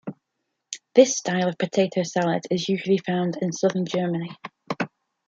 [0.95, 4.35] This style of potato salad is usually found in Southern Germany.